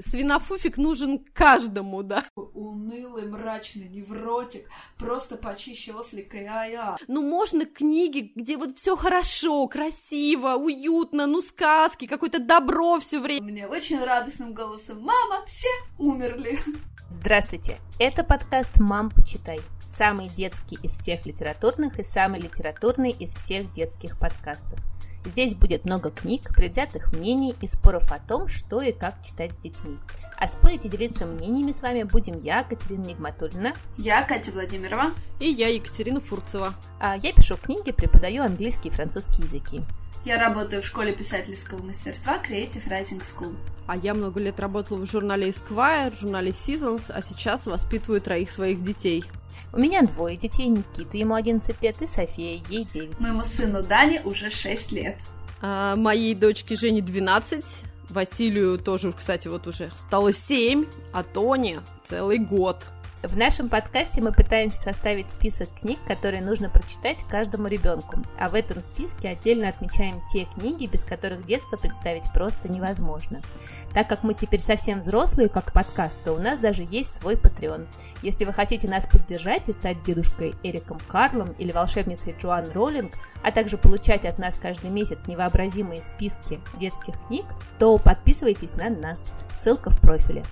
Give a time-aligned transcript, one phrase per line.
[0.00, 2.24] Свинофуфик нужен каждому, да.
[2.34, 6.96] Унылый, мрачный невротик, просто почище ослика и ая.
[7.06, 13.46] Ну, можно книги, где вот все хорошо, красиво, уютно, ну, сказки, какое-то добро все время.
[13.46, 15.68] Мне очень радостным голосом «Мама, все
[15.98, 16.58] умерли!»
[17.08, 19.60] Здравствуйте, это подкаст «Мам, почитай».
[19.88, 24.80] Самый детский из всех литературных и самый литературный из всех детских подкастов–
[25.24, 29.56] Здесь будет много книг, предвзятых мнений и споров о том, что и как читать с
[29.56, 29.98] детьми.
[30.36, 33.74] А спорить и делиться мнениями с вами будем я, Катерина Нигматульна.
[33.96, 35.14] Я, Катя Владимирова.
[35.40, 36.74] И я, Екатерина Фурцева.
[37.00, 39.80] А я пишу книги, преподаю английский и французский языки.
[40.24, 43.54] Я работаю в школе писательского мастерства Creative Writing School.
[43.86, 48.82] А я много лет работала в журнале Esquire, журнале Seasons, а сейчас воспитываю троих своих
[48.82, 49.24] детей.
[49.74, 53.20] У меня двое детей, Никита, ему 11 лет, и София, ей 9.
[53.20, 55.18] Моему сыну Дане уже 6 лет.
[55.60, 57.64] А моей дочке Жене 12,
[58.08, 62.82] Василию тоже, кстати, вот уже стало 7, а Тоне целый год.
[63.26, 68.18] В нашем подкасте мы пытаемся составить список книг, которые нужно прочитать каждому ребенку.
[68.38, 73.40] А в этом списке отдельно отмечаем те книги, без которых детство представить просто невозможно.
[73.94, 77.86] Так как мы теперь совсем взрослые, как подкаст, то у нас даже есть свой Patreon.
[78.20, 83.50] Если вы хотите нас поддержать и стать дедушкой Эриком Карлом или волшебницей Джоан Роллинг, а
[83.52, 87.46] также получать от нас каждый месяц невообразимые списки детских книг,
[87.78, 89.32] то подписывайтесь на нас.
[89.56, 90.44] Ссылка в профиле.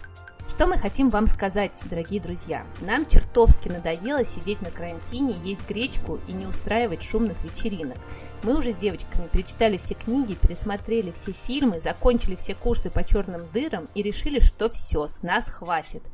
[0.63, 2.65] Что мы хотим вам сказать, дорогие друзья?
[2.83, 7.99] Нам чертовски надоело сидеть на карантине, есть гречку и не устраивать шумных вечеринок.
[8.45, 13.43] Мы уже с девочками перечитали все книги, пересмотрели все фильмы, закончили все курсы по черным
[13.53, 16.05] дырам и решили, что все, с нас хватит.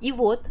[0.00, 0.48] И вот,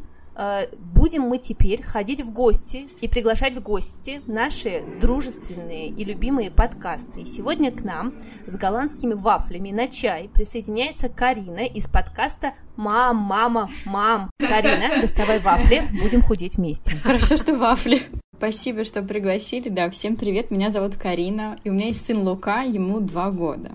[0.94, 7.22] будем мы теперь ходить в гости и приглашать в гости наши дружественные и любимые подкасты.
[7.22, 8.14] И сегодня к нам
[8.48, 14.30] с голландскими вафлями на чай присоединяется Карина из подкаста «Мам, мама, мам».
[14.40, 16.92] Карина, доставай вафли, будем худеть вместе.
[17.04, 18.04] Хорошо, что вафли.
[18.38, 19.70] Спасибо, что пригласили.
[19.70, 23.72] Да, всем привет, меня зовут Карина, и у меня есть сын Лука, ему два года.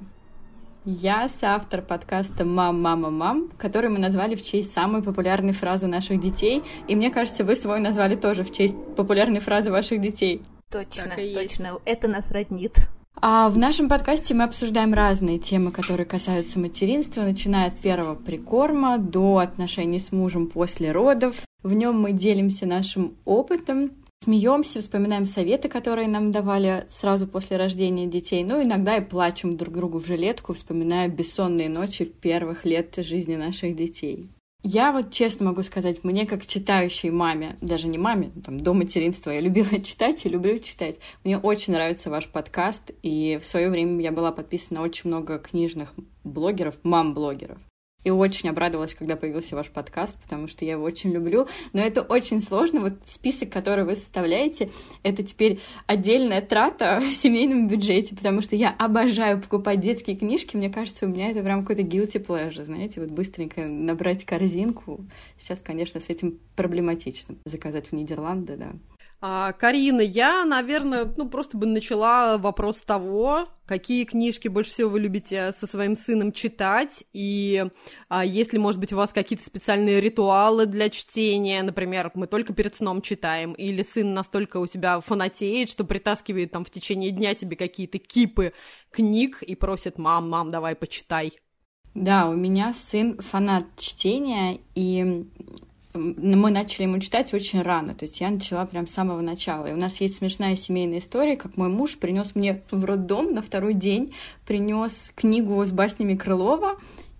[0.88, 6.20] Я соавтор подкаста «Мам, мама, мам», который мы назвали в честь самой популярной фразы наших
[6.20, 6.62] детей.
[6.86, 10.44] И мне кажется, вы свой назвали тоже в честь популярной фразы ваших детей.
[10.70, 11.80] Точно, точно.
[11.84, 12.76] Это нас роднит.
[13.16, 18.98] А в нашем подкасте мы обсуждаем разные темы, которые касаются материнства, начиная от первого прикорма
[18.98, 21.34] до отношений с мужем после родов.
[21.64, 23.90] В нем мы делимся нашим опытом,
[24.22, 29.74] смеемся, вспоминаем советы, которые нам давали сразу после рождения детей, но иногда и плачем друг
[29.74, 34.28] другу в жилетку, вспоминая бессонные ночи первых лет жизни наших детей.
[34.62, 39.30] Я вот честно могу сказать, мне как читающей маме, даже не маме, там, до материнства,
[39.30, 40.96] я любила читать и люблю читать.
[41.22, 45.38] Мне очень нравится ваш подкаст, и в свое время я была подписана на очень много
[45.38, 45.94] книжных
[46.24, 47.58] блогеров, мам-блогеров
[48.06, 51.48] и очень обрадовалась, когда появился ваш подкаст, потому что я его очень люблю.
[51.72, 52.80] Но это очень сложно.
[52.80, 54.70] Вот список, который вы составляете,
[55.02, 55.58] это теперь
[55.88, 60.56] отдельная трата в семейном бюджете, потому что я обожаю покупать детские книжки.
[60.56, 65.04] Мне кажется, у меня это прям какой-то guilty pleasure, знаете, вот быстренько набрать корзинку.
[65.36, 68.70] Сейчас, конечно, с этим проблематично заказать в Нидерланды, да.
[69.28, 75.00] А, Карина, я, наверное, ну просто бы начала вопрос того, какие книжки больше всего вы
[75.00, 77.66] любите со своим сыном читать, и
[78.08, 82.76] а, если, может быть, у вас какие-то специальные ритуалы для чтения, например, мы только перед
[82.76, 87.56] сном читаем, или сын настолько у тебя фанатеет, что притаскивает там в течение дня тебе
[87.56, 88.52] какие-то кипы
[88.92, 91.32] книг и просит, мам, мам, давай почитай.
[91.94, 95.26] Да, у меня сын фанат чтения, и
[95.96, 99.66] мы начали ему читать очень рано, то есть я начала прям с самого начала.
[99.66, 103.42] И у нас есть смешная семейная история, как мой муж принес мне в роддом на
[103.42, 104.14] второй день,
[104.46, 106.76] принес книгу с баснями Крылова,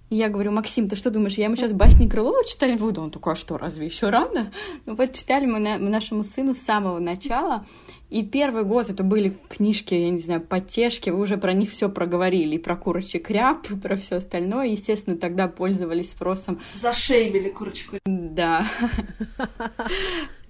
[0.08, 3.02] и я говорю, Максим, ты что думаешь, я ему сейчас басни Крылова читали буду?
[3.02, 4.52] Он такой, а что, разве еще рано?
[4.84, 7.66] Ну вот читали мы, на, нашему сыну с самого начала.
[8.08, 11.88] И первый год это были книжки, я не знаю, потешки, вы уже про них все
[11.88, 14.68] проговорили, и про курочек ряб, и про все остальное.
[14.68, 16.60] Естественно, тогда пользовались спросом.
[16.74, 17.96] Зашеймили курочку.
[18.06, 18.66] Да.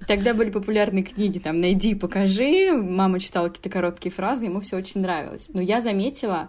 [0.07, 4.77] Тогда были популярные книги, там, «Найди и покажи», мама читала какие-то короткие фразы, ему все
[4.77, 5.49] очень нравилось.
[5.53, 6.49] Но я заметила,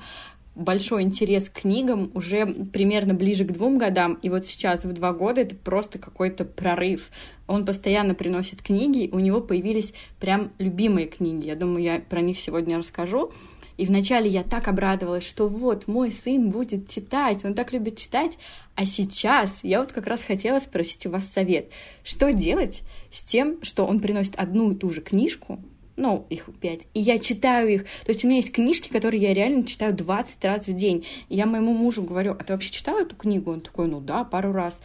[0.57, 5.13] большой интерес к книгам уже примерно ближе к двум годам, и вот сейчас в два
[5.13, 7.09] года это просто какой-то прорыв.
[7.45, 11.45] Он постоянно приносит книги, у него появились прям любимые книги.
[11.45, 13.31] Я думаю, я про них сегодня расскажу.
[13.77, 18.37] И вначале я так обрадовалась, что вот мой сын будет читать, он так любит читать.
[18.73, 21.69] А сейчас я вот как раз хотела спросить у вас совет.
[22.03, 22.81] Что делать
[23.13, 25.59] с тем, что он приносит одну и ту же книжку,
[25.97, 27.83] ну, их пять, и я читаю их.
[28.05, 31.05] То есть у меня есть книжки, которые я реально читаю 20 раз в день.
[31.27, 33.51] И я моему мужу говорю, а ты вообще читал эту книгу?
[33.51, 34.79] Он такой, ну да, пару раз.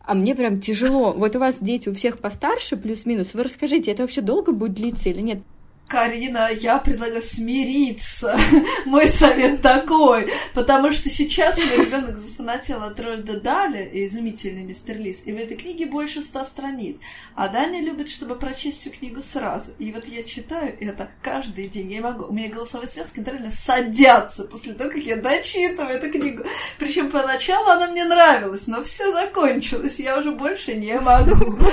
[0.00, 1.12] А мне прям тяжело.
[1.12, 3.34] Вот у вас дети у всех постарше, плюс-минус.
[3.34, 5.40] Вы расскажите, это вообще долго будет длиться или нет?
[5.88, 8.38] Карина, я предлагаю смириться.
[8.84, 10.28] Мой совет такой.
[10.52, 15.22] Потому что сейчас мой ребенок зафанател от Рольда Дали и изумительный мистер Лис.
[15.24, 16.98] И в этой книге больше ста страниц.
[17.34, 19.72] А Даня любит, чтобы прочесть всю книгу сразу.
[19.78, 21.90] И вот я читаю это каждый день.
[21.90, 22.26] Я могу.
[22.26, 26.44] У меня голосовые связки реально садятся после того, как я дочитываю эту книгу.
[26.78, 29.98] Причем поначалу она мне нравилась, но все закончилось.
[29.98, 31.56] Я уже больше не могу.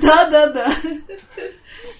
[0.00, 0.72] Да, да, да.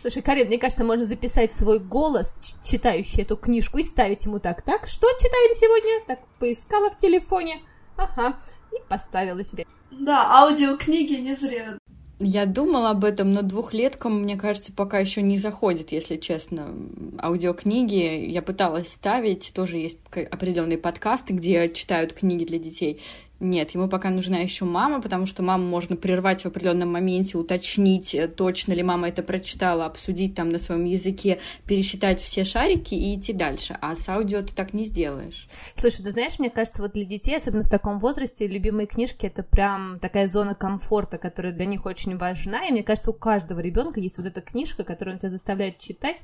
[0.00, 4.62] Слушай, Карин, мне кажется, можно записать свой голос, читающий эту книжку, и ставить ему так.
[4.62, 6.05] Так, что читаем сегодня?
[6.06, 7.62] Так, поискала в телефоне.
[7.96, 8.38] Ага,
[8.72, 9.66] и поставила себе.
[9.90, 11.78] Да, аудиокниги не зря.
[12.20, 16.75] Я думала об этом, но двухлеткам, мне кажется, пока еще не заходит, если честно.
[17.22, 23.00] Аудиокниги я пыталась ставить, тоже есть определенные подкасты, где читают книги для детей.
[23.40, 28.12] Нет, ему пока нужна еще мама, потому что маму можно прервать в определенном моменте, уточнить,
[28.12, 33.14] э, точно ли мама это прочитала, обсудить там на своем языке, пересчитать все шарики и
[33.14, 33.79] идти дальше.
[33.81, 35.46] А с аудио ты так не сделаешь.
[35.76, 39.44] Слушай, ты знаешь, мне кажется, вот для детей, особенно в таком возрасте, любимые книжки это
[39.44, 42.67] прям такая зона комфорта, которая для них очень важна.
[42.67, 46.17] И мне кажется, у каждого ребенка есть вот эта книжка, которую он тебя заставляет читать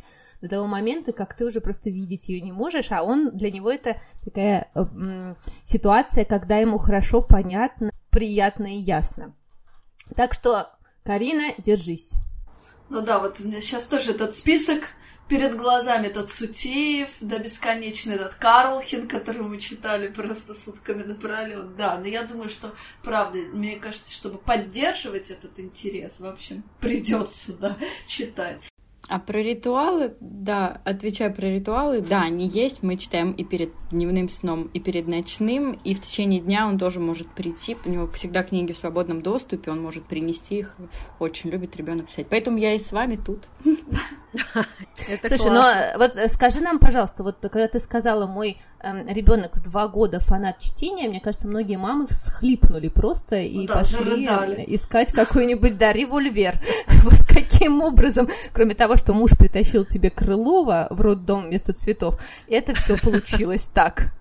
[0.44, 3.70] до того момента, как ты уже просто видеть ее не можешь, а он для него
[3.70, 9.34] это такая э, ситуация, когда ему хорошо, понятно, приятно и ясно.
[10.14, 10.68] Так что,
[11.02, 12.12] Карина, держись.
[12.90, 14.94] Ну да, вот у меня сейчас тоже этот список
[15.28, 21.74] перед глазами этот Сутеев, да, бесконечный этот Карлхин, который мы читали просто сутками напролет.
[21.76, 27.54] Да, но я думаю, что, правда, мне кажется, чтобы поддерживать этот интерес, в общем, придется,
[27.54, 28.60] да, читать.
[29.08, 34.28] А про ритуалы, да, отвечая про ритуалы, да, они есть, мы читаем и перед дневным
[34.28, 38.42] сном, и перед ночным, и в течение дня он тоже может прийти, у него всегда
[38.42, 40.76] книги в свободном доступе, он может принести их,
[41.18, 42.26] очень любит ребенок писать.
[42.30, 43.46] Поэтому я и с вами тут.
[45.28, 45.64] Слушай, но
[45.98, 50.20] вот э, скажи нам, пожалуйста, вот когда ты сказала, мой эм, ребенок в два года
[50.20, 54.24] фанат чтения, мне кажется, многие мамы всхлипнули просто и пошли
[54.68, 56.60] искать какой-нибудь, да, револьвер.
[57.04, 62.74] Вот каким образом, кроме того, что муж притащил тебе Крылова в роддом вместо цветов, это
[62.74, 64.12] все получилось так.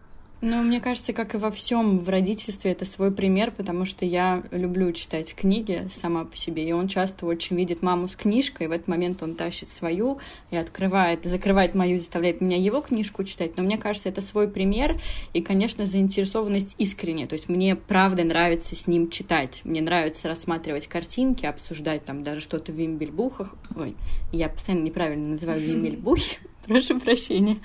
[0.45, 4.44] Ну, мне кажется, как и во всем в родительстве, это свой пример, потому что я
[4.51, 8.68] люблю читать книги сама по себе, и он часто очень видит маму с книжкой, и
[8.68, 10.18] в этот момент он тащит свою
[10.51, 13.56] и открывает, закрывает мою, заставляет меня его книжку читать.
[13.56, 15.00] Но мне кажется, это свой пример,
[15.31, 17.25] и, конечно, заинтересованность искренняя.
[17.25, 19.62] То есть мне правда нравится с ним читать.
[19.63, 23.56] Мне нравится рассматривать картинки, обсуждать там даже что-то в вимбельбухах.
[23.78, 23.96] Ой,
[24.34, 26.39] я постоянно неправильно называю вимбельбухи.
[26.66, 27.56] Прошу прощения.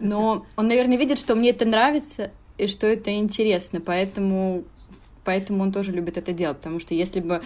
[0.00, 4.64] Но он, наверное, видит, что мне это нравится и что это интересно, поэтому
[5.24, 7.42] поэтому он тоже любит это делать, потому что если бы,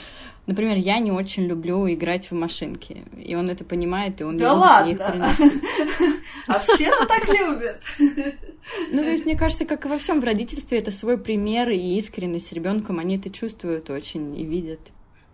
[0.47, 4.53] например, я не очень люблю играть в машинки, и он это понимает, и он да
[4.53, 4.97] ладно,
[6.47, 7.81] а все так любят.
[8.91, 11.99] Ну, то есть, мне кажется, как и во всем в родительстве, это свой пример и
[11.99, 14.81] искренность ребенком, они это чувствуют очень и видят.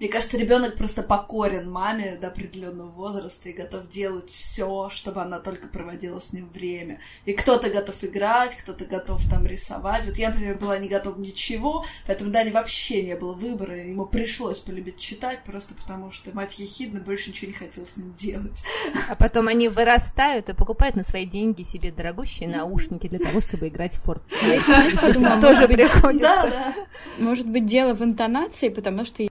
[0.01, 5.41] Мне кажется, ребенок просто покорен маме до определенного возраста и готов делать все, чтобы она
[5.41, 7.01] только проводила с ним время.
[7.27, 10.07] И кто-то готов играть, кто-то готов там рисовать.
[10.07, 13.77] Вот я, например, была не готова ничего, поэтому Дани вообще не было выбора.
[13.77, 18.15] Ему пришлось полюбить читать, просто потому что мать ехидна больше ничего не хотела с ним
[18.15, 18.63] делать.
[19.11, 23.69] А потом они вырастают и покупают на свои деньги себе дорогущие наушники для того, чтобы
[23.69, 25.41] играть в Fortnite.
[25.43, 26.23] Тоже приходится.
[26.23, 26.75] Да, да.
[27.19, 29.29] Может быть, дело в интонации, потому что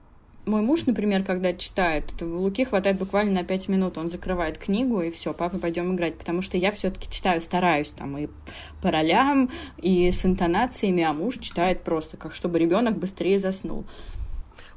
[0.50, 5.10] мой муж, например, когда читает, Луки хватает буквально на пять минут, он закрывает книгу, и
[5.10, 8.28] все, папа, пойдем играть, потому что я все-таки читаю, стараюсь там и
[8.82, 13.84] по ролям, и с интонациями, а муж читает просто, как чтобы ребенок быстрее заснул.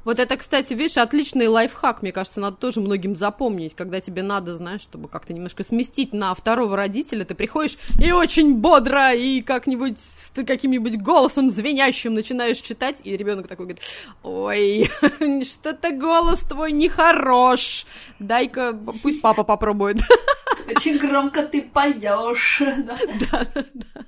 [0.04, 4.54] Вот это, кстати, видишь, отличный лайфхак, мне кажется, надо тоже многим запомнить, когда тебе надо,
[4.56, 9.96] знаешь, чтобы как-то немножко сместить на второго родителя, ты приходишь и очень бодро и как-нибудь
[10.34, 13.82] ты каким-нибудь голосом звенящим начинаешь читать, и ребенок такой говорит,
[14.22, 14.90] ой,
[15.44, 17.86] что-то голос твой нехорош,
[18.18, 19.98] дай-ка, пусть папа попробует.
[20.76, 22.62] Очень громко ты поешь.
[22.84, 22.98] Да,
[23.30, 24.06] да, да.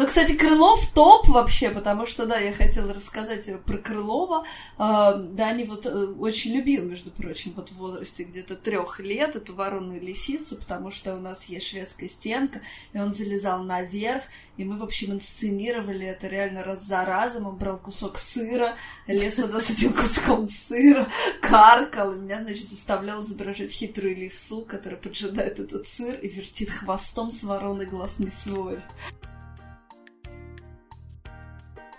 [0.00, 4.46] Ну, кстати, Крылов топ вообще, потому что, да, я хотела рассказать про Крылова.
[4.78, 9.36] А, да, они вот э, очень любил, между прочим, вот в возрасте где-то трех лет
[9.36, 12.62] эту вороную лисицу, потому что у нас есть шведская стенка,
[12.92, 14.22] и он залезал наверх,
[14.56, 17.46] и мы, в общем, инсценировали это реально раз за разом.
[17.46, 18.76] Он брал кусок сыра,
[19.08, 21.08] лез туда с этим куском сыра,
[21.42, 27.30] каркал, и меня, значит, заставлял изображать хитрую лису, которая поджидает этот сыр и вертит хвостом
[27.30, 28.82] с вороной глаз не сводит.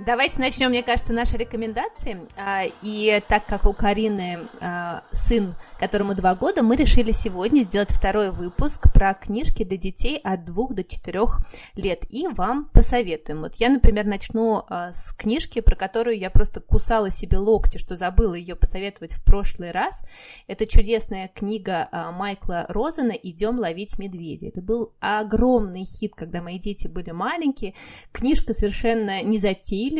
[0.03, 2.27] Давайте начнем, мне кажется, наши рекомендации.
[2.35, 7.91] А, и так как у Карины а, сын, которому два года, мы решили сегодня сделать
[7.91, 11.37] второй выпуск про книжки для детей от двух до четырех
[11.75, 12.05] лет.
[12.09, 13.41] И вам посоветуем.
[13.41, 17.95] Вот я, например, начну а, с книжки, про которую я просто кусала себе локти, что
[17.95, 20.03] забыла ее посоветовать в прошлый раз.
[20.47, 24.47] Это чудесная книга Майкла Розена «Идем ловить медведя».
[24.47, 27.75] Это был огромный хит, когда мои дети были маленькие.
[28.11, 29.90] Книжка совершенно не затейливая,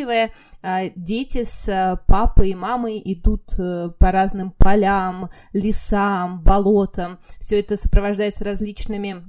[0.62, 7.18] А, дети с э, папой и мамой идут э, по разным полям, лесам, болотам.
[7.38, 9.24] Все это сопровождается различными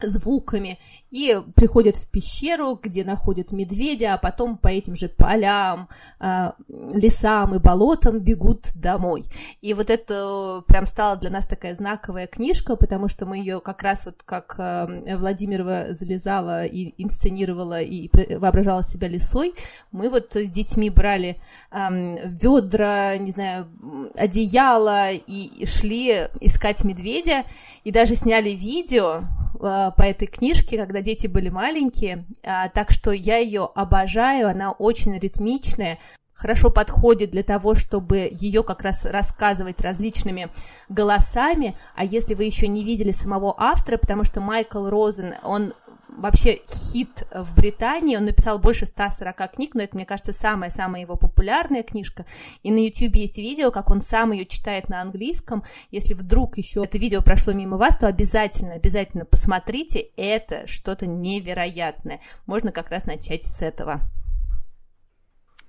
[0.00, 0.78] звуками
[1.12, 5.88] и приходят в пещеру, где находят медведя, а потом по этим же полям,
[6.18, 9.26] э, лесам и болотам бегут домой.
[9.60, 13.82] И вот это прям стала для нас такая знаковая книжка, потому что мы ее как
[13.82, 19.52] раз вот как э, Владимирова залезала и инсценировала и воображала себя лисой,
[19.90, 21.38] мы вот с детьми брали
[21.70, 23.68] э, ведра, не знаю,
[24.16, 27.44] одеяло и шли искать медведя,
[27.84, 29.24] и даже сняли видео,
[29.60, 34.72] а, по этой книжке, когда дети были маленькие, а, так что я ее обожаю, она
[34.72, 35.98] очень ритмичная,
[36.42, 40.48] хорошо подходит для того, чтобы ее как раз рассказывать различными
[40.88, 45.74] голосами, а если вы еще не видели самого автора, потому что Майкл Розен, он
[46.16, 48.16] вообще хит в Британии.
[48.16, 52.26] Он написал больше 140 книг, но это, мне кажется, самая-самая его популярная книжка.
[52.62, 55.64] И на YouTube есть видео, как он сам ее читает на английском.
[55.90, 60.00] Если вдруг еще это видео прошло мимо вас, то обязательно, обязательно посмотрите.
[60.16, 62.20] Это что-то невероятное.
[62.46, 64.00] Можно как раз начать с этого.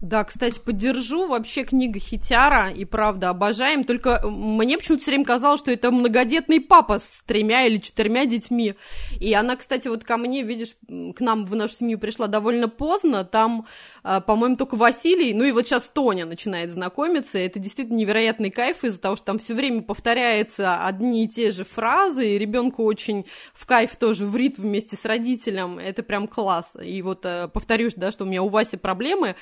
[0.03, 1.27] Да, кстати, поддержу.
[1.27, 3.85] Вообще книга Хитяра, и правда, обожаем.
[3.85, 8.75] Только мне почему-то все время казалось, что это многодетный папа с тремя или четырьмя детьми.
[9.21, 10.75] И она, кстати, вот ко мне, видишь,
[11.15, 13.23] к нам в нашу семью пришла довольно поздно.
[13.23, 13.65] Там,
[14.03, 17.37] а, по-моему, только Василий, ну и вот сейчас Тоня начинает знакомиться.
[17.37, 21.63] Это действительно невероятный кайф из-за того, что там все время повторяются одни и те же
[21.63, 25.79] фразы, и ребенку очень в кайф тоже в ритм вместе с родителем.
[25.79, 26.75] Это прям класс.
[26.83, 29.37] И вот э, повторюсь, да, что у меня у Васи проблемы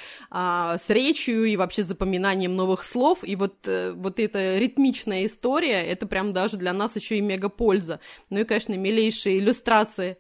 [0.52, 3.20] а, с речью и вообще запоминанием новых слов.
[3.24, 7.48] И вот, э, вот эта ритмичная история, это прям даже для нас еще и мега
[7.48, 8.00] польза.
[8.30, 10.18] Ну и, конечно, милейшие иллюстрации.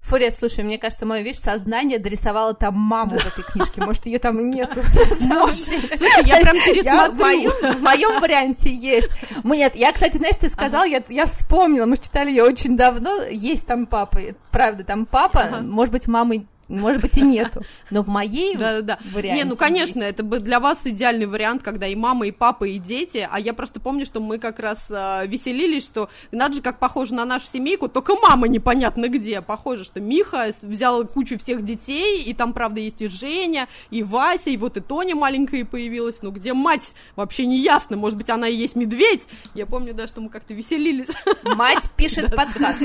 [0.00, 3.82] Фурия, слушай, мне кажется, мое, видишь, сознание дорисовало там маму в этой книжке.
[3.82, 4.80] Может, ее там и нету.
[5.20, 5.66] Может.
[5.66, 7.50] Слушай, я прям пересмотрю.
[7.78, 9.10] В моем варианте есть.
[9.44, 13.86] Нет, я, кстати, знаешь, ты сказал, я вспомнила, мы читали ее очень давно, есть там
[13.86, 17.62] папа, правда, там папа, может быть, мамы может быть, и нету.
[17.90, 18.98] Но в моей да, да, да.
[19.12, 19.42] варианте...
[19.42, 20.14] Не, ну, конечно, есть.
[20.14, 23.28] это бы для вас идеальный вариант, когда и мама, и папа, и дети.
[23.30, 27.14] А я просто помню, что мы как раз э, веселились, что надо же, как похоже
[27.14, 29.40] на нашу семейку, только мама непонятно где.
[29.40, 34.50] Похоже, что Миха взял кучу всех детей, и там, правда, есть и Женя, и Вася,
[34.50, 36.22] и вот и Тоня маленькая появилась.
[36.22, 36.94] Ну, где мать?
[37.16, 37.96] Вообще не ясно.
[37.96, 39.26] Может быть, она и есть медведь?
[39.54, 41.08] Я помню, да, что мы как-то веселились.
[41.42, 42.82] Мать пишет подкаст.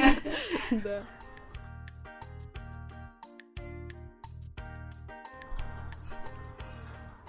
[0.72, 1.02] Да.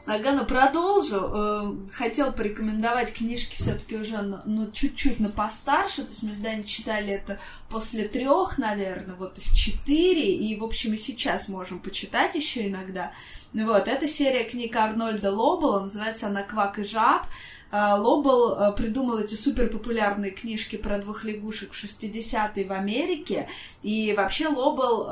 [0.06, 1.16] Агана, продолжу.
[1.16, 6.02] Э, хотел порекомендовать книжки все-таки уже ну, чуть-чуть на постарше.
[6.02, 10.32] То есть мы с Даней читали это после трех, наверное, вот в четыре.
[10.36, 13.12] И, в общем, и сейчас можем почитать еще иногда.
[13.52, 17.26] Вот, это серия книг Арнольда Лоббела, называется она «Квак и жаб».
[17.72, 23.48] А, Лоббл а, придумал эти супер популярные книжки про двух лягушек в 60-е в Америке.
[23.82, 25.08] И вообще Лоббл,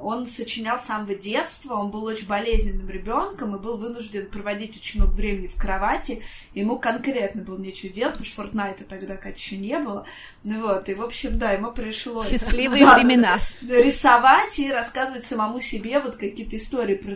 [0.00, 5.00] он сочинял с самого детства, он был очень болезненным ребенком и был вынужден проводить очень
[5.00, 6.22] много времени в кровати.
[6.54, 10.06] Ему конкретно было нечего делать, потому что Фортнайта тогда, как еще не было.
[10.44, 12.28] Ну вот, и, в общем, да, ему пришлось...
[12.28, 13.38] Счастливые да, времена.
[13.60, 17.14] рисовать и рассказывать самому себе вот какие-то истории про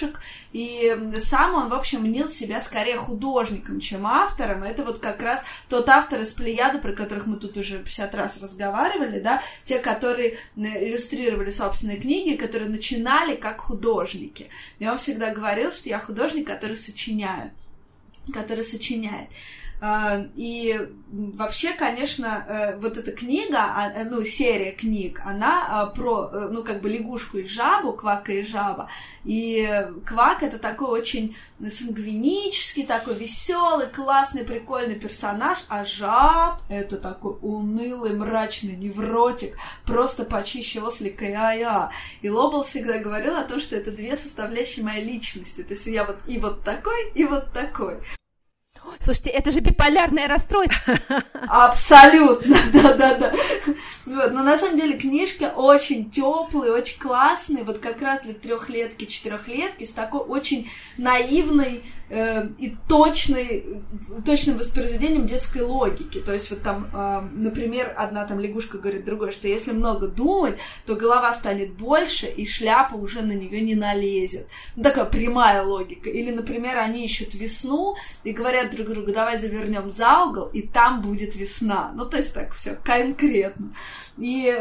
[0.00, 0.20] зверюшек.
[0.52, 5.44] И сам он, в общем, мнил себя скорее художником, чем автором это вот как раз
[5.68, 10.38] тот автор из Плеяды, про которых мы тут уже 50 раз разговаривали, да, те, которые
[10.56, 14.48] иллюстрировали собственные книги, которые начинали как художники.
[14.78, 17.52] И он всегда говорил, что я художник, который сочиняю,
[18.32, 19.28] который сочиняет.
[19.80, 20.78] А, и
[21.10, 26.48] вообще, конечно, э, вот эта книга, а, э, ну, серия книг, она а, про, э,
[26.52, 28.90] ну, как бы лягушку и жабу, Квака и жаба.
[29.24, 29.66] И
[30.04, 38.12] Квак это такой очень сангвинический, такой веселый, классный, прикольный персонаж, а жаб это такой унылый,
[38.12, 39.56] мрачный невротик,
[39.86, 41.90] просто почище ослика и ая.
[42.20, 45.62] И Лобл всегда говорил о том, что это две составляющие моей личности.
[45.62, 47.96] То есть я вот и вот такой, и вот такой.
[48.98, 50.98] Слушайте, это же биполярное расстройство.
[51.48, 53.32] Абсолютно, да-да-да.
[54.06, 59.06] Вот, но на самом деле книжки очень теплые, очень классные, вот как раз для трехлетки,
[59.06, 63.64] четырехлетки, с такой очень наивной э, и точной,
[64.24, 66.18] точным воспроизведением детской логики.
[66.18, 70.56] То есть вот там, э, например, одна там лягушка говорит другой, что если много думать,
[70.86, 74.48] то голова станет больше, и шляпа уже на нее не налезет.
[74.76, 76.10] Ну, такая прямая логика.
[76.10, 81.00] Или, например, они ищут весну и говорят друг другу, давай завернем за угол, и там
[81.02, 81.92] будет весна.
[81.94, 83.72] Ну, то есть так все конкретно.
[84.18, 84.52] И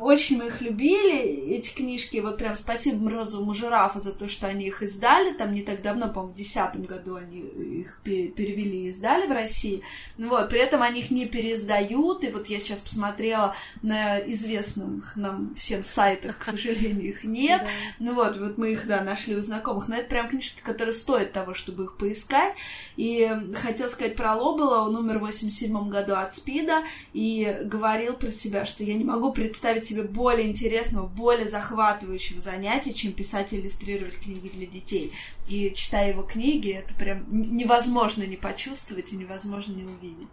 [0.00, 2.18] очень мы их любили, эти книжки.
[2.18, 5.32] Вот прям спасибо Морозовому жирафу за то, что они их издали.
[5.32, 9.82] Там не так давно, по-моему, в 2010 году они их перевели и издали в России.
[10.18, 12.24] Вот, при этом они их не переиздают.
[12.24, 17.66] И вот я сейчас посмотрела на известных нам всем сайтах, к сожалению, их нет.
[17.98, 19.88] Ну вот, вот мы их, да, нашли у знакомых.
[19.88, 22.54] Но это прям книжки, которые стоят того, чтобы их поискать.
[22.96, 24.86] И хотел сказать про Лобела.
[24.86, 29.32] Он умер в 87 году от СПИДа и говорил про себя, что я не могу
[29.32, 35.12] представить себе более интересного, более захватывающего занятия, чем писать и иллюстрировать книги для детей.
[35.48, 40.28] И читая его книги, это прям невозможно не почувствовать и невозможно не увидеть.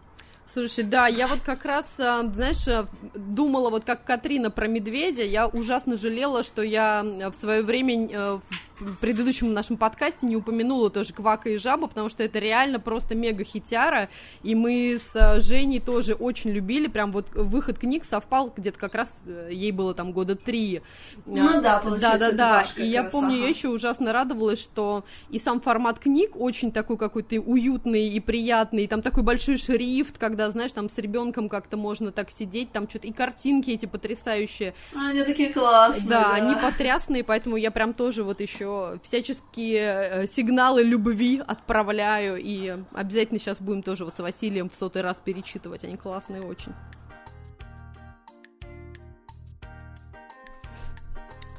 [0.54, 5.24] Слушай, да, я вот как раз, а, знаешь, а, думала вот как Катрина про медведя,
[5.24, 8.40] я ужасно жалела, что я в свое время э,
[8.84, 13.16] в предыдущем нашем подкасте не упомянула тоже Квака и Жаба, потому что это реально просто
[13.16, 14.10] мега хитяра,
[14.42, 18.96] и мы с э, Женей тоже очень любили, прям вот выход книг совпал где-то как
[18.96, 20.82] раз, э, ей было там года три.
[21.26, 23.44] Ну да, получается, Да, да, да, и я помню, ага.
[23.44, 28.84] я еще ужасно радовалась, что и сам формат книг очень такой какой-то уютный и приятный,
[28.84, 32.90] и там такой большой шрифт, когда, знаешь, там с ребенком как-то можно так сидеть, там
[32.90, 34.74] что-то, и картинки эти потрясающие.
[34.96, 36.24] Они такие классные, да.
[36.24, 42.78] Да, они потрясные, поэтому я прям тоже вот еще всяческие э, сигналы любви отправляю, и
[42.94, 46.74] обязательно сейчас будем тоже вот с Василием в сотый раз перечитывать, они классные очень.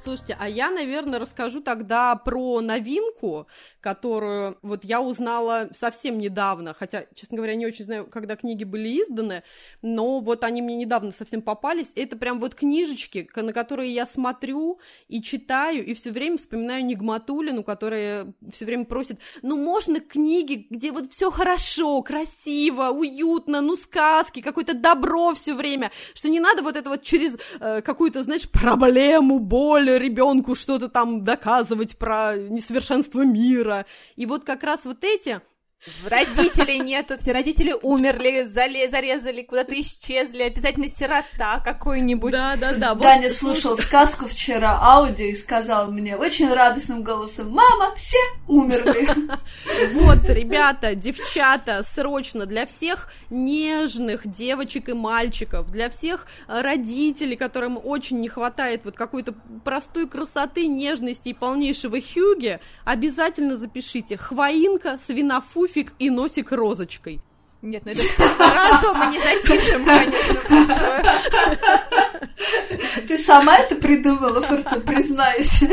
[0.05, 3.47] Слушайте, а я, наверное, расскажу тогда про новинку,
[3.81, 9.01] которую вот я узнала совсем недавно, хотя, честно говоря, не очень знаю, когда книги были
[9.01, 9.45] изданы,
[9.81, 11.91] но вот они мне недавно совсем попались.
[11.95, 14.79] Это прям вот книжечки, на которые я смотрю
[15.09, 20.93] и читаю, и все время вспоминаю Нигматулину, которая все время просит, ну, можно книги, где
[20.93, 26.77] вот все хорошо, красиво, уютно, ну, сказки, какое-то добро все время, что не надо вот
[26.77, 33.87] это вот через э, какую-то, знаешь, проблему, боль, ребенку что-то там доказывать про несовершенство мира.
[34.17, 35.41] И вот как раз вот эти
[36.07, 42.33] Родителей нету, все родители умерли, зале, зарезали, куда-то исчезли, обязательно сирота какой-нибудь.
[42.33, 42.95] Да, да, да.
[42.95, 48.17] Вот, Даня слушал сказку вчера, аудио, и сказал мне очень радостным голосом, мама, все
[48.49, 49.07] умерли.
[49.93, 58.21] Вот, ребята, девчата, срочно для всех нежных девочек и мальчиков, для всех родителей, которым очень
[58.21, 65.93] не хватает вот какой-то простой красоты, нежности и полнейшего хюги, обязательно запишите «Хвоинка, свинофуфь, пуфик
[65.99, 67.21] и носик розочкой.
[67.63, 71.03] Нет, ну это сразу мы не запишем, конечно.
[73.09, 75.67] Ты сама это придумала, Фортун, признайся.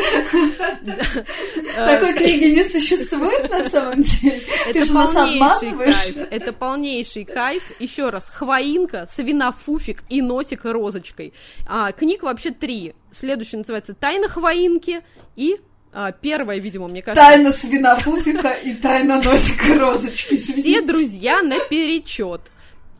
[1.75, 4.41] Такой книги не существует на самом деле.
[4.71, 6.15] Ты же нас обманываешь.
[6.31, 7.81] Это полнейший кайф.
[7.81, 11.33] Еще раз, хвоинка, свинофуфик и носик розочкой.
[11.67, 12.95] А, книг вообще три.
[13.13, 15.01] Следующий называется «Тайна хвоинки»
[15.35, 15.59] и
[15.93, 17.23] а, первая, видимо, мне кажется...
[17.23, 20.38] Тайна свинофуфика и тайна носика розочки.
[20.38, 22.41] Все друзья наперечет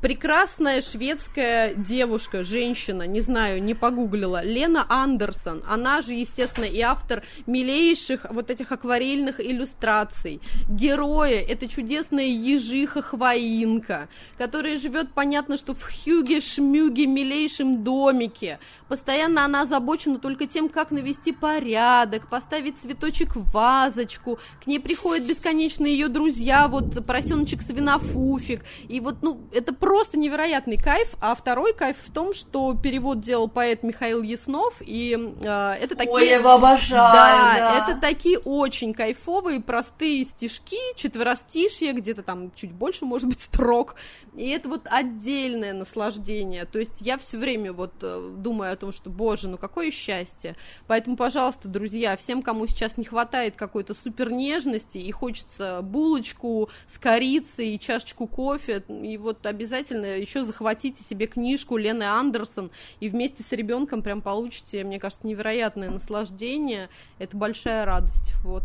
[0.02, 5.64] прекрасная шведская девушка, женщина, не знаю, не погуглила, Лена Андерсон.
[5.70, 10.42] Она же, естественно, и автор милейших вот этих акварельных иллюстраций.
[10.68, 18.60] Герои— это чудесная ежиха-хвоинка, которая живет, понятно, что в хюге-шмюге милейшем домике.
[18.88, 24.40] Постоянно она озабочена только тем, как навести порядок, поставить цветочек в вазочку.
[24.64, 28.64] К ней приходят бесконечно ее друзья, вот поросеночек свинофуфик.
[28.88, 33.20] И вот, ну, это просто просто невероятный кайф, а второй кайф в том, что перевод
[33.20, 36.14] делал поэт Михаил Яснов, и э, это такие...
[36.14, 37.90] Ой, я его обожаю, да, да.
[37.90, 43.96] это такие очень кайфовые, простые стишки, четверостишье, где-то там чуть больше, может быть, строк,
[44.34, 48.94] и это вот отдельное наслаждение, то есть я все время вот э, думаю о том,
[48.94, 50.56] что, боже, ну какое счастье,
[50.88, 56.98] поэтому, пожалуйста, друзья, всем, кому сейчас не хватает какой-то супер нежности и хочется булочку с
[56.98, 63.44] корицей и чашечку кофе, и вот обязательно еще захватите себе книжку Лены Андерсон и вместе
[63.44, 66.90] с ребенком прям получите, мне кажется, невероятное наслаждение.
[67.18, 68.34] Это большая радость.
[68.44, 68.64] Вот.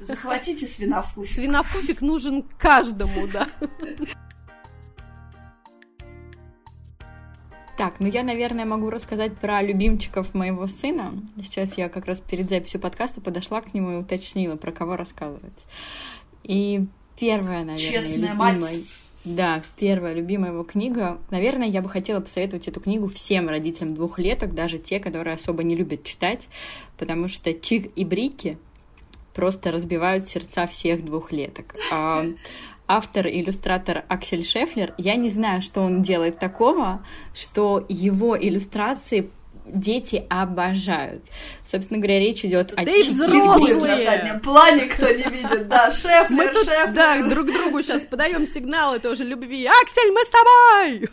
[0.00, 1.34] Захватите свинофуфик.
[1.34, 3.48] Свинофуфик нужен каждому, да.
[7.76, 11.12] Так, ну я, наверное, могу рассказать про любимчиков моего сына.
[11.42, 15.58] Сейчас я как раз перед записью подкаста подошла к нему и уточнила, про кого рассказывать.
[16.44, 16.86] И
[17.18, 18.60] первая, наверное, Честная любимая...
[18.60, 19.03] мать.
[19.24, 21.18] Да, первая любимая его книга.
[21.30, 25.74] Наверное, я бы хотела посоветовать эту книгу всем родителям двухлеток, даже те, которые особо не
[25.74, 26.48] любят читать,
[26.98, 28.58] потому что Чик и Брики
[29.32, 31.74] просто разбивают сердца всех двухлеток.
[31.90, 32.24] А
[32.86, 39.30] автор и иллюстратор Аксель Шефлер, я не знаю, что он делает такого, что его иллюстрации
[39.66, 41.22] дети обожают.
[41.70, 43.12] Собственно говоря, речь идет о Да и Чике.
[43.14, 43.96] взрослые.
[43.96, 45.68] На заднем плане, кто не видит.
[45.68, 46.92] Да, Шефлер, Мы тут, Шефлер.
[46.92, 49.66] да, друг другу сейчас подаем сигналы тоже любви.
[49.66, 51.08] Аксель, мы с тобой!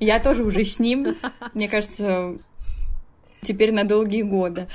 [0.00, 1.16] Я тоже уже с ним.
[1.54, 2.36] Мне кажется,
[3.42, 4.68] теперь на долгие годы.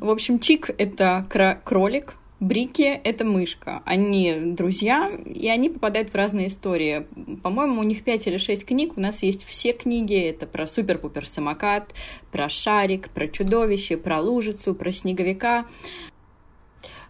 [0.00, 1.26] В общем, Чик— это
[1.64, 3.82] кролик, Брики— это мышка.
[3.86, 7.06] Они друзья, и они попадают в разные истории.
[7.42, 8.92] По-моему, у них пять или шесть книг.
[8.96, 10.14] У нас есть все книги.
[10.14, 11.94] Это про супер-пупер самокат,
[12.30, 15.66] про шарик, про чудовище, про лужицу, про снеговика.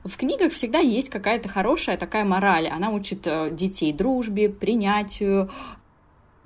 [0.04, 2.68] В книгах всегда есть какая-то хорошая такая мораль.
[2.68, 5.50] Она учит э, детей дружбе, принятию,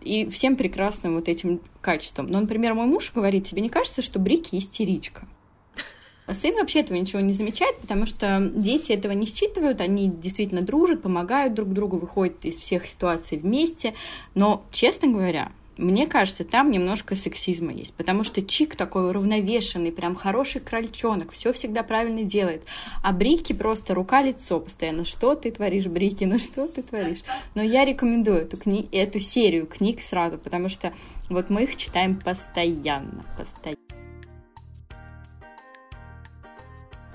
[0.00, 2.28] и всем прекрасным вот этим качеством.
[2.28, 5.26] Но, например, мой муж говорит, тебе не кажется, что Брики истеричка?
[6.28, 10.60] А сын вообще этого ничего не замечает, потому что дети этого не считывают, они действительно
[10.60, 13.94] дружат, помогают друг другу, выходят из всех ситуаций вместе.
[14.34, 20.14] Но, честно говоря, мне кажется, там немножко сексизма есть, потому что Чик такой уравновешенный, прям
[20.14, 22.62] хороший крольчонок, все всегда правильно делает.
[23.02, 25.06] А Брики просто рука-лицо постоянно.
[25.06, 26.24] Что ты творишь, Брики?
[26.24, 27.22] Ну что ты творишь?
[27.54, 28.86] Но я рекомендую эту, кни...
[28.92, 30.92] эту серию книг сразу, потому что
[31.30, 33.97] вот мы их читаем постоянно, постоянно.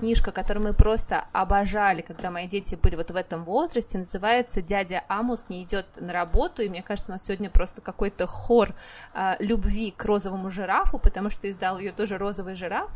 [0.04, 5.02] Книжка, которую мы просто обожали, когда мои дети были вот в этом возрасте, называется «Дядя
[5.08, 8.74] Амус не идет на работу», и мне кажется, у нас сегодня просто какой-то хор
[9.14, 12.90] а, любви к розовому жирафу, потому что издал ее тоже розовый жираф,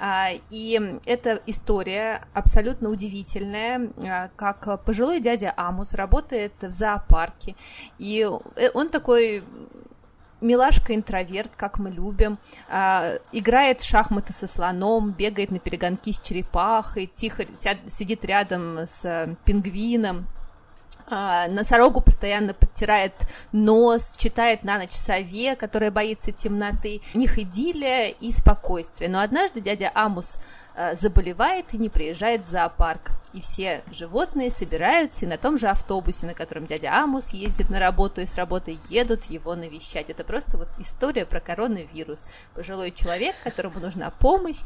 [0.00, 7.54] а, и эта история абсолютно удивительная, а, как пожилой дядя Амус работает в зоопарке,
[7.98, 8.26] и
[8.72, 9.44] он такой
[10.40, 17.10] милашка-интроверт, как мы любим, э, играет в шахматы со слоном, бегает на перегонки с черепахой,
[17.14, 20.26] тихо сяд, сидит рядом с э, пингвином,
[21.10, 23.14] э, носорогу постоянно подтирает
[23.52, 27.00] нос, читает на ночь сове, которая боится темноты.
[27.14, 29.08] У них идиллия и спокойствие.
[29.08, 30.38] Но однажды дядя Амус
[30.94, 33.12] заболевает и не приезжает в зоопарк.
[33.32, 37.78] И все животные собираются и на том же автобусе, на котором дядя Амус ездит на
[37.78, 40.08] работу и с работы едут его навещать.
[40.08, 42.24] Это просто вот история про коронавирус.
[42.54, 44.60] Пожилой человек, которому нужна помощь.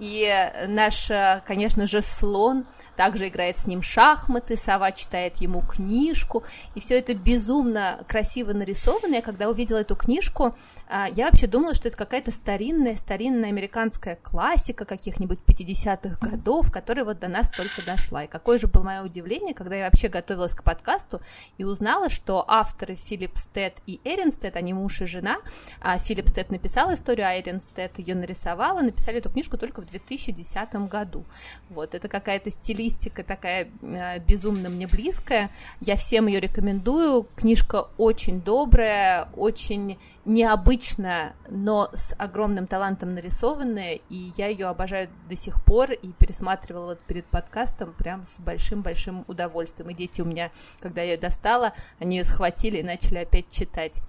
[0.00, 0.28] И
[0.66, 1.10] наш,
[1.46, 2.66] конечно же, слон
[2.96, 6.42] также играет с ним шахматы, сова читает ему книжку.
[6.74, 9.14] И все это безумно красиво нарисовано.
[9.14, 10.56] Я когда увидела эту книжку,
[10.90, 17.18] я вообще думала, что это какая-то старинная, старинная американская классика каких-нибудь 50-х годов, которая вот
[17.18, 18.24] до нас только дошла.
[18.24, 21.20] И какое же было мое удивление, когда я вообще готовилась к подкасту
[21.56, 25.38] и узнала, что авторы Филипп Стед и Эрин Стед, они муж и жена,
[25.80, 29.86] а Филипп Стед написал историю, а Эрин Стед ее нарисовала, написали эту книжку только в
[29.86, 31.24] 2010 году.
[31.70, 35.50] Вот, это какая-то стилистика такая э, безумно мне близкая.
[35.80, 37.26] Я всем ее рекомендую.
[37.36, 45.36] Книжка очень добрая, очень необычная, но с огромным талантом нарисованная, и я ее обожаю до
[45.36, 49.90] сих пор и пересматривала вот перед подкастом прям с большим-большим удовольствием.
[49.90, 54.02] И дети у меня, когда я ее достала, они ее схватили и начали опять читать.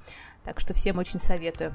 [0.43, 1.73] Так что всем очень советую.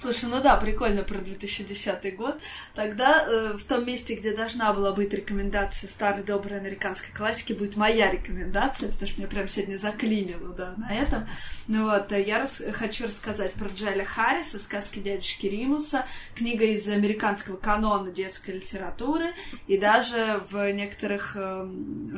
[0.00, 2.40] Слушай, ну да, прикольно про 2010 год.
[2.74, 7.76] Тогда э, в том месте, где должна была быть рекомендация старой доброй американской классики, будет
[7.76, 11.28] моя рекомендация, потому что меня прям сегодня заклинило, да, на этом.
[11.68, 16.88] Ну вот, э, я рас хочу рассказать про Джайля Харриса, сказки дядюшки Римуса, книга из
[16.88, 19.34] американского канона детской литературы,
[19.66, 21.68] и даже в некоторых э,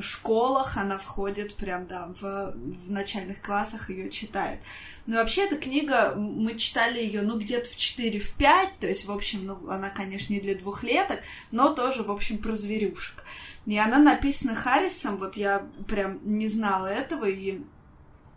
[0.00, 2.54] школах она входит прям, да, в,
[2.86, 4.60] в начальных классах ее читают.
[5.06, 9.04] Но вообще эта книга, мы читали ее, ну, где-то в 4, в 5, то есть,
[9.06, 13.24] в общем, ну, она, конечно, не для двухлеток, но тоже, в общем, про зверюшек.
[13.66, 17.60] И она написана Харрисом, вот я прям не знала этого, и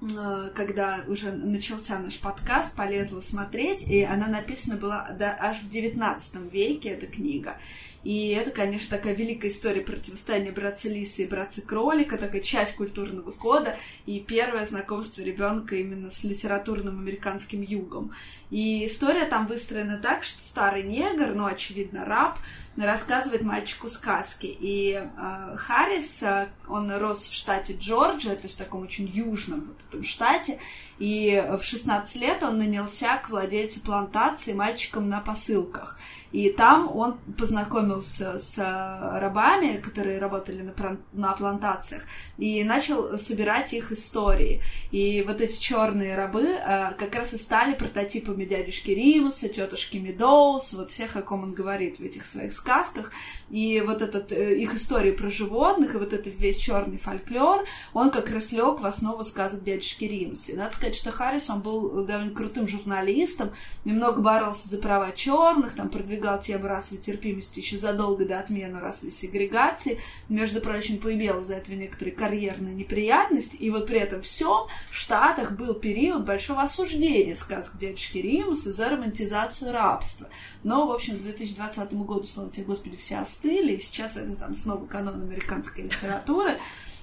[0.01, 5.69] э, когда уже начался наш подкаст, полезла смотреть, и она написана была да, аж в
[5.69, 7.59] XIX веке, эта книга.
[8.05, 13.31] И это, конечно, такая великая история противостояния братца Лисы и братца Кролика, такая часть культурного
[13.31, 18.11] кода и первое знакомство ребенка именно с литературным американским югом.
[18.51, 22.37] И история там выстроена так, что старый негр, ну, очевидно, раб,
[22.77, 24.55] рассказывает мальчику сказки.
[24.59, 29.61] И э, Харрис, э, он рос в штате Джорджия, то есть в таком очень южном
[29.61, 30.59] вот этом штате,
[30.99, 35.97] и в 16 лет он нанялся к владельцу плантации мальчиком на посылках.
[36.35, 42.03] И там он познакомился с э, рабами, которые работали на, на плантациях,
[42.37, 44.61] и начал собирать их истории.
[44.91, 50.73] И вот эти черные рабы э, как раз и стали прототипами дядюшки Римуса, тетушки Медоуз,
[50.73, 53.13] вот всех, о ком он говорит в этих своих сказках.
[53.49, 58.11] И вот этот э, их истории про животных, и вот этот весь черный фольклор, он
[58.11, 60.51] как раз лег в основу сказок дядюшки Римуса.
[60.51, 63.53] И надо сказать, что Харрис, он был довольно крутым журналистом,
[63.85, 68.79] немного боролся за права черных, там продвигал продвигал тему расовой терпимости еще задолго до отмены
[68.79, 69.99] расовой сегрегации.
[70.29, 73.55] Между прочим, появилась за этого некоторые карьерные неприятности.
[73.55, 78.89] И вот при этом всем в Штатах был период большого осуждения сказок дядюшки Римуса за
[78.89, 80.27] романтизацию рабства.
[80.63, 84.55] Но, в общем, к 2020 году, слава тебе, Господи, все остыли, и сейчас это там
[84.55, 86.57] снова канон американской литературы.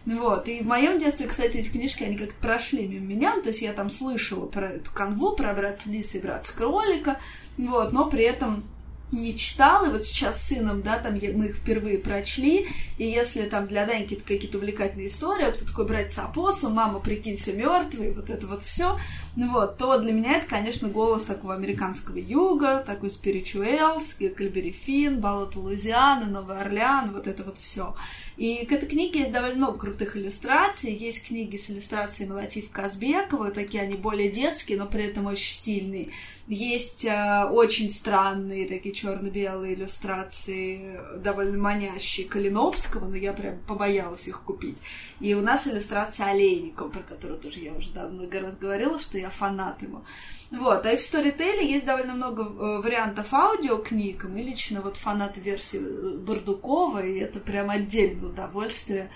[0.04, 0.48] Вот.
[0.48, 3.40] И в моем детстве, кстати, эти книжки, они как-то прошли мимо меня.
[3.40, 7.20] То есть я там слышала про эту канву, про братца Лиса и братца Кролика.
[7.56, 7.92] Вот.
[7.92, 8.64] Но при этом
[9.12, 12.66] не читал, и вот сейчас с сыном, да, там мы их впервые прочли,
[12.98, 18.12] и если там для Даньки какие-то увлекательные истории, кто такой братец опоссум, мама, прикинься, мертвый,
[18.12, 18.98] вот это вот все,
[19.36, 25.20] ну вот, то для меня это, конечно, голос такого американского юга, такой спиричуэлс, Кальбери Финн,
[25.20, 27.94] Баллот Луизиана, Новый Орлеан, вот это вот все.
[28.36, 30.92] И к этой книге есть довольно много крутых иллюстраций.
[30.92, 36.08] Есть книги с иллюстрациями Латиф Казбекова, такие они более детские, но при этом очень стильные.
[36.48, 44.42] Есть э, очень странные такие черно-белые иллюстрации, довольно манящие Калиновского, но я прям побоялась их
[44.42, 44.78] купить.
[45.20, 49.30] И у нас иллюстрация Олейникова, про которую тоже я уже давно раз говорила, что я
[49.30, 50.04] фанат его.
[50.50, 55.40] Вот, а и в Storytel есть довольно много э, вариантов аудиокниг, мы лично вот фанаты
[55.40, 59.10] версии э, Бардукова, и это прям отдельное удовольствие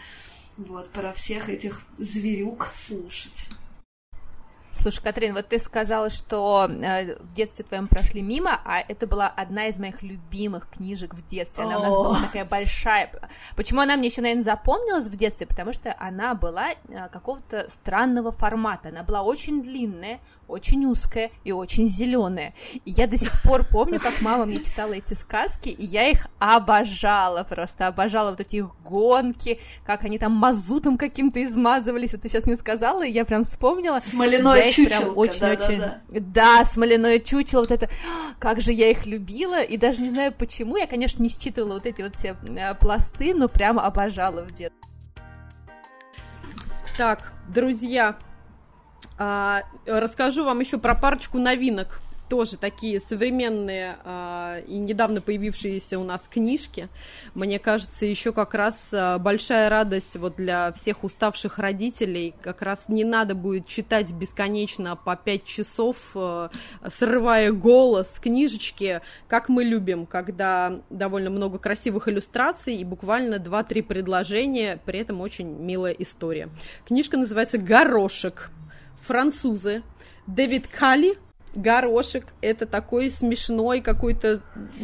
[0.56, 3.48] вот, про всех этих зверюк слушать.
[4.80, 9.26] Слушай, Катрин, вот ты сказала, что э, в детстве твоем прошли мимо, а это была
[9.28, 11.64] одна из моих любимых книжек в детстве.
[11.64, 13.10] Она у нас была такая большая.
[13.56, 15.46] Почему она мне еще, наверное, запомнилась в детстве?
[15.46, 18.90] Потому что она была э, какого-то странного формата.
[18.90, 22.54] Она была очень длинная, очень узкая и очень зеленая.
[22.84, 26.28] И я до сих пор помню, как мама мне читала эти сказки, и я их
[26.38, 32.12] обожала просто, обожала вот эти гонки, как они там мазутом каким-то измазывались.
[32.12, 34.00] Вот ты сейчас мне сказала, и я прям вспомнила.
[34.00, 35.12] Смоляной чучело.
[35.12, 35.78] Очень-очень...
[35.78, 36.60] Да, да, да.
[36.60, 37.88] да, смоляное чучело, вот это...
[38.38, 40.76] Как же я их любила, и даже не знаю почему.
[40.76, 44.80] Я, конечно, не считывала вот эти вот все э, пласты, но прям обожала в детстве.
[46.96, 48.16] Так, друзья,
[49.18, 56.04] а, расскажу вам еще про парочку новинок тоже такие современные э, и недавно появившиеся у
[56.04, 56.88] нас книжки.
[57.34, 62.34] Мне кажется, еще как раз э, большая радость вот для всех уставших родителей.
[62.42, 66.48] Как раз не надо будет читать бесконечно по пять часов, э,
[66.88, 74.80] срывая голос книжечки, как мы любим, когда довольно много красивых иллюстраций и буквально два-три предложения,
[74.84, 76.48] при этом очень милая история.
[76.86, 78.50] Книжка называется «Горошек».
[79.06, 79.84] Французы.
[80.26, 81.16] Дэвид Калли
[81.56, 84.40] горошек это такой смешной какой-то,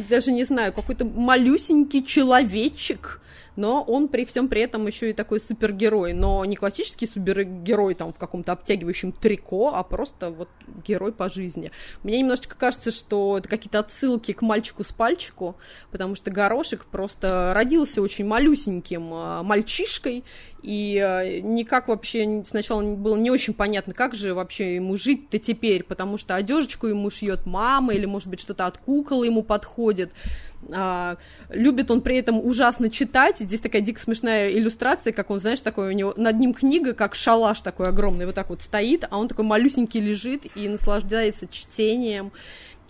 [0.09, 3.21] даже не знаю, какой-то малюсенький человечек,
[3.55, 8.13] но он при всем при этом еще и такой супергерой, но не классический супергерой там
[8.13, 10.49] в каком-то обтягивающем трико, а просто вот
[10.85, 11.71] герой по жизни.
[12.03, 15.55] Мне немножечко кажется, что это какие-то отсылки к мальчику с пальчику,
[15.91, 20.23] потому что Горошек просто родился очень малюсеньким а, мальчишкой,
[20.63, 25.83] и э, никак вообще сначала было не очень понятно, как же вообще ему жить-то теперь,
[25.83, 30.13] потому что одежечку ему шьет мама, или, может быть, что-то от куколы ему подходит.
[30.71, 31.17] А,
[31.49, 33.37] любит он при этом ужасно читать.
[33.39, 37.15] Здесь такая дико смешная иллюстрация, как он, знаешь, такой у него над ним книга, как
[37.15, 42.31] шалаш такой огромный, вот так вот стоит, а он такой малюсенький лежит и наслаждается чтением.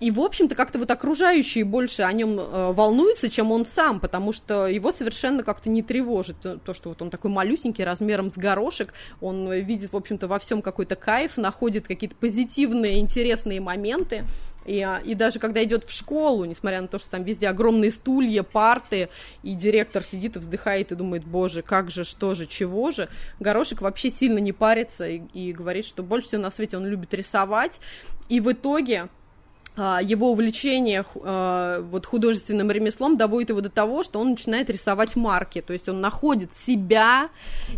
[0.04, 4.34] И, в общем-то, как-то вот окружающие больше о нем э, волнуются, чем он сам, потому
[4.34, 8.94] что его совершенно как-то не тревожит то, что вот он такой малюсенький, размером с горошек,
[9.22, 14.26] он видит, в общем-то, во всем какой-то кайф, находит какие-то позитивные, интересные моменты.
[14.66, 17.92] И, а, и даже когда идет в школу, несмотря на то, что там везде огромные
[17.92, 19.10] стулья, парты,
[19.44, 23.82] и директор сидит и вздыхает и думает, боже, как же, что же, чего же, Горошек
[23.82, 27.80] вообще сильно не парится и, и говорит, что больше всего на свете он любит рисовать.
[28.30, 29.10] И в итоге
[29.76, 35.62] его увлечение а, вот художественным ремеслом доводит его до того, что он начинает рисовать марки,
[35.62, 37.30] то есть он находит себя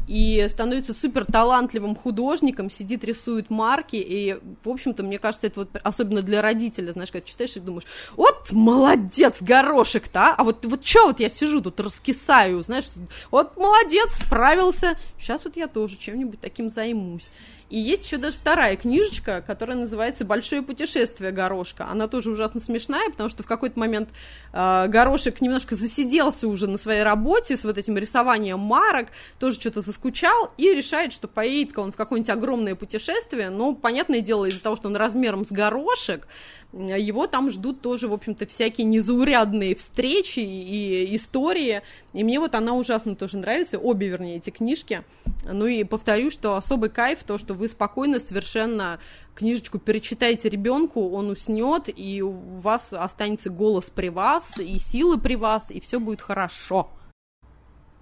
[0.08, 5.70] и становится супер талантливым художником, сидит, рисует марки, и, в общем-то, мне кажется, это вот
[5.84, 7.86] особенно для родителя, знаешь, когда читаешь и думаешь,
[8.18, 12.86] вот молодец, горошек-то, а, а вот, вот что вот я сижу тут раскисаю, знаешь,
[13.32, 17.30] вот молодец, справился, сейчас вот я тоже чем-нибудь таким займусь.
[17.69, 21.88] И есть еще даже вторая книжечка, которая называется «Большое путешествие горошка».
[21.88, 24.10] Она тоже ужасно смешная, потому что в какой-то момент
[24.54, 29.08] э, горошек немножко засиделся уже на своей работе с вот этим рисованием марок,
[29.39, 33.49] тоже что-то заскучал и решает, что поедет он в какое-нибудь огромное путешествие.
[33.49, 36.28] Но, понятное дело, из-за того, что он размером с горошек,
[36.76, 41.82] его там ждут тоже, в общем-то, всякие незаурядные встречи и истории,
[42.14, 45.04] и мне вот она ужасно тоже нравится, обе, вернее, эти книжки,
[45.50, 49.00] ну и повторю, что особый кайф то, что вы спокойно совершенно
[49.36, 55.36] книжечку перечитаете ребенку, он уснет, и у вас останется голос при вас, и силы при
[55.36, 56.90] вас, и все будет хорошо.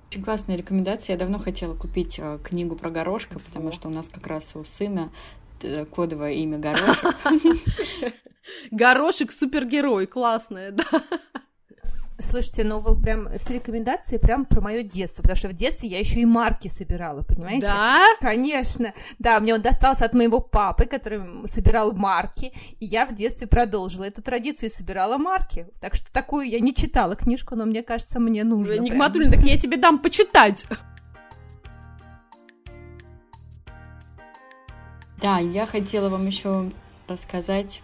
[0.10, 1.14] Очень классная рекомендация.
[1.14, 4.64] Я давно хотела купить э, книгу про горошка, потому что у нас как раз у
[4.64, 5.12] сына
[5.92, 7.16] кодовое имя горошек.
[8.72, 10.84] Горошек супергерой, классная, да.
[12.20, 16.00] Слушайте, ну вы прям все рекомендации прям про мое детство, потому что в детстве я
[16.00, 17.68] еще и марки собирала, понимаете?
[17.68, 18.02] Да?
[18.22, 18.94] Конечно.
[19.20, 24.06] Да, мне он достался от моего папы, который собирал марки, и я в детстве продолжила
[24.06, 25.68] эту традицию и собирала марки.
[25.82, 28.80] Так что такую я не читала книжку, но мне кажется, мне нужно.
[28.80, 30.66] Нигматульна, так я тебе дам почитать.
[35.24, 36.70] Да, я хотела вам еще
[37.08, 37.82] рассказать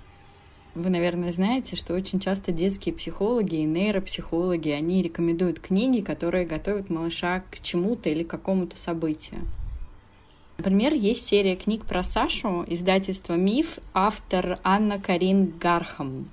[0.75, 6.89] вы, наверное, знаете, что очень часто детские психологи и нейропсихологи, они рекомендуют книги, которые готовят
[6.89, 9.39] малыша к чему-то или к какому-то событию.
[10.57, 16.25] Например, есть серия книг про Сашу, издательство «Миф», автор Анна Карин Гархам.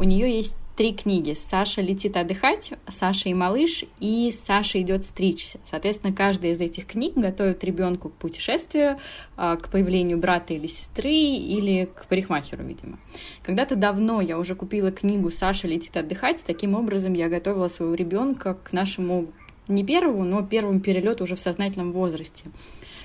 [0.00, 1.36] У нее есть три книги.
[1.38, 5.60] Саша летит отдыхать, Саша и малыш, и Саша идет стричься.
[5.70, 8.98] Соответственно, каждая из этих книг готовит ребенку к путешествию,
[9.36, 12.98] а, к появлению брата или сестры, или к парикмахеру, видимо.
[13.44, 16.42] Когда-то давно я уже купила книгу Саша летит отдыхать.
[16.44, 19.28] Таким образом, я готовила своего ребенка к нашему
[19.68, 22.46] не первому, но первому перелету уже в сознательном возрасте.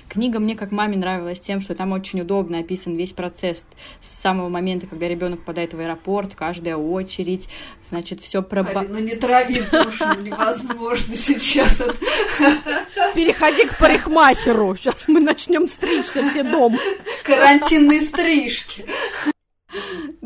[0.08, 3.62] Книга мне как маме нравилась тем, что там очень удобно описан весь процесс
[4.02, 7.48] с самого момента, когда ребенок попадает в аэропорт, каждая очередь,
[7.88, 8.62] значит, все про...
[8.62, 11.82] Али, ну не трави душу, невозможно сейчас.
[13.14, 16.76] Переходи к парикмахеру, сейчас мы начнем стричься все дом.
[17.24, 18.84] Карантинные стрижки.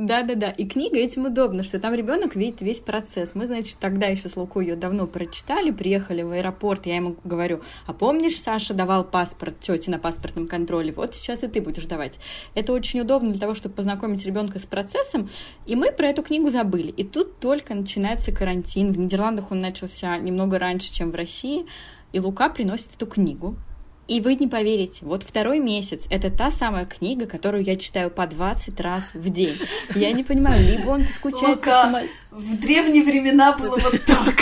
[0.05, 0.51] Да-да-да.
[0.51, 3.37] И книга этим удобна, что там ребенок видит весь процесс.
[3.37, 7.61] Мы, значит, тогда еще с Луку ее давно прочитали, приехали в аэропорт, я ему говорю,
[7.87, 10.93] а помнишь, Саша давал паспорт тете на паспортном контроле?
[10.93, 12.19] Вот сейчас и ты будешь давать.
[12.57, 15.31] Это очень удобно для того, чтобы познакомить ребенка с процессом,
[15.67, 16.91] и мы про эту книгу забыли.
[16.91, 18.91] И тут только начинается карантин.
[18.91, 21.65] В Нидерландах он начался немного раньше, чем в России,
[22.13, 23.55] и Лука приносит эту книгу,
[24.09, 28.27] и вы не поверите, вот второй месяц— это та самая книга, которую я читаю по
[28.27, 29.59] 20 раз в день.
[29.95, 32.13] Я не понимаю, либо он скучает Лука, по самолету...
[32.33, 34.35] в древние времена было вот так.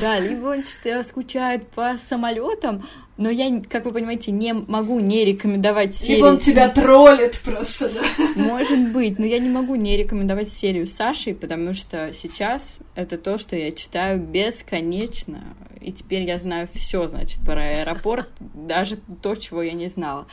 [0.00, 0.64] Да, либо он
[1.04, 6.16] скучает по самолетам, но я, как вы понимаете, не могу не рекомендовать серию.
[6.16, 8.00] Либо он тебя троллит просто, да?
[8.36, 12.62] Может быть, но я не могу не рекомендовать серию Саши, потому что сейчас
[12.94, 15.42] это то, что я читаю бесконечно.
[15.80, 20.26] И теперь я знаю все, значит, про аэропорт, даже то, чего я не знала.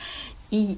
[0.50, 0.76] И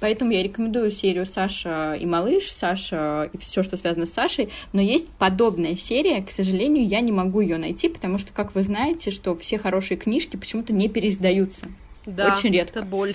[0.00, 4.50] Поэтому я рекомендую серию Саша и малыш, Саша и все, что связано с Сашей.
[4.72, 8.62] Но есть подобная серия, к сожалению, я не могу ее найти, потому что, как вы
[8.62, 11.62] знаете, что все хорошие книжки почему-то не переиздаются.
[12.06, 12.80] Да, Очень редко.
[12.80, 13.14] это боль.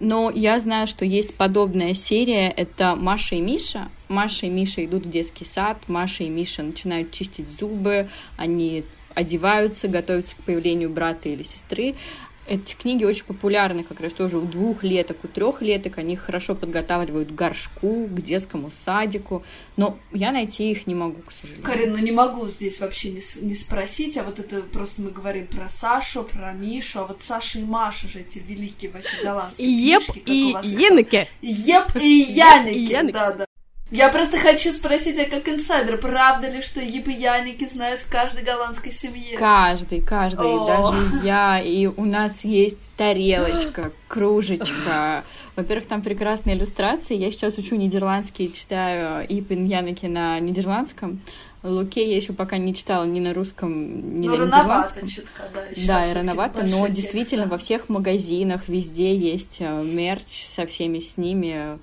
[0.00, 2.48] Но я знаю, что есть подобная серия.
[2.50, 3.88] Это Маша и Миша.
[4.08, 5.76] Маша и Миша идут в детский сад.
[5.88, 8.08] Маша и Миша начинают чистить зубы.
[8.36, 11.96] Они одеваются, готовятся к появлению брата или сестры.
[12.48, 15.98] Эти книги очень популярны как раз тоже у двухлеток, у трехлеток.
[15.98, 19.44] Они их хорошо подготавливают к горшку, к детскому садику.
[19.76, 21.64] Но я найти их не могу, к сожалению.
[21.64, 25.46] Карин, ну не могу здесь вообще не, не спросить, а вот это просто мы говорим
[25.46, 30.04] про Сашу, про Мишу, а вот Саша и Маша же эти великие вообще голландские Еп
[30.04, 31.28] книжки, как и Енеке.
[31.42, 33.12] Еп и Яники, Яники.
[33.12, 33.47] да, да.
[33.90, 38.10] Я просто хочу спросить, а как инсайдер, правда ли, что Еп и Яники знают в
[38.10, 39.38] каждой голландской семье?
[39.38, 40.66] Каждый, каждый, О.
[40.92, 45.24] даже я, и у нас есть тарелочка, кружечка.
[45.56, 47.16] Во-первых, там прекрасные иллюстрации.
[47.16, 51.20] Я сейчас учу нидерландский, читаю Ипин Яники на нидерландском.
[51.62, 55.64] Луке я еще пока не читала ни на русском, ни Ну, на рановато чутка, да,
[55.64, 57.50] еще Да, и рановато, но текст, действительно да.
[57.50, 61.78] во всех магазинах везде есть э, мерч со всеми с ними.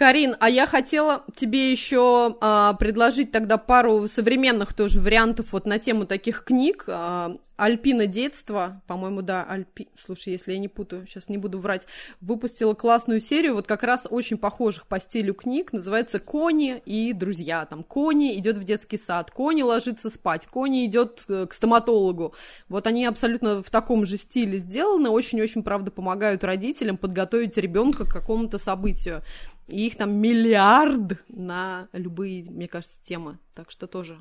[0.00, 5.78] Карин, а я хотела тебе еще а, предложить тогда пару современных тоже вариантов вот на
[5.78, 6.84] тему таких книг.
[6.86, 9.90] А, Альпина детства, по-моему, да, Альпи...
[9.98, 11.86] Слушай, если я не путаю, сейчас не буду врать,
[12.22, 17.66] выпустила классную серию, вот как раз очень похожих по стилю книг, называется «Кони и друзья».
[17.66, 22.34] Там Кони идет в детский сад, Кони ложится спать, Кони идет э, к стоматологу.
[22.70, 28.10] Вот они абсолютно в таком же стиле сделаны, очень-очень, правда, помогают родителям подготовить ребенка к
[28.10, 29.22] какому-то событию.
[29.70, 33.38] И их там миллиард на любые, мне кажется, темы.
[33.54, 34.18] Так что тоже.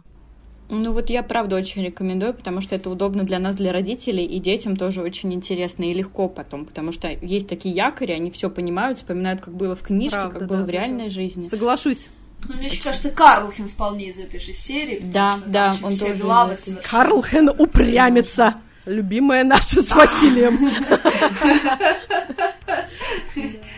[0.71, 4.39] Ну вот я правда очень рекомендую, потому что это удобно для нас, для родителей, и
[4.39, 8.99] детям тоже очень интересно и легко потом, потому что есть такие якори, они все понимают,
[8.99, 11.09] вспоминают, как было в книжке, Правда, как было да, в да, реальной да.
[11.09, 11.47] жизни.
[11.47, 12.09] Соглашусь.
[12.47, 14.99] Ну, мне еще кажется, Карлхин вполне из этой же серии.
[15.03, 18.55] Да, да, он все тоже главы совершенно- Карлхен упрямится.
[18.85, 20.57] Любимая наша с Василием.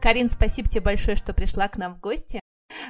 [0.00, 2.40] Карин, спасибо тебе большое, что пришла к нам в гости.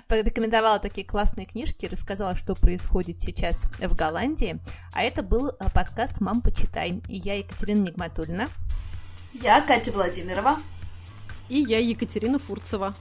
[0.07, 4.61] Порекомендовала такие классные книжки, рассказала, что происходит сейчас в Голландии.
[4.95, 7.03] А это был э, подкаст «Мам, почитай».
[7.09, 8.49] И я Екатерина Нигматульна.
[9.33, 10.59] Я Катя Владимирова.
[11.49, 12.95] И я Екатерина Фурцева.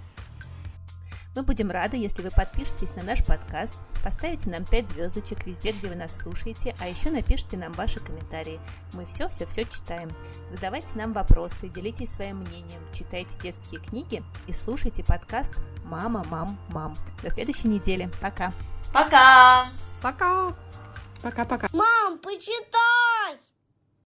[1.36, 3.74] Мы будем рады, если вы подпишетесь на наш подкаст,
[4.04, 8.60] поставите нам 5 звездочек везде, где вы нас слушаете, а еще напишите нам ваши комментарии.
[8.94, 10.12] Мы все-все-все читаем.
[10.50, 15.52] Задавайте нам вопросы, делитесь своим мнением, читайте детские книги и слушайте подкаст
[15.86, 16.94] «Мама, мам, мам».
[17.22, 18.10] До следующей недели.
[18.22, 18.52] Пока!
[18.92, 19.68] Пока!
[20.02, 20.56] Пока.
[21.22, 21.68] Пока-пока.
[21.74, 23.49] Мам, почитай!